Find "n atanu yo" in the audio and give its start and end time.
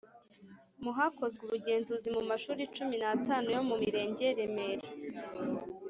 3.01-3.61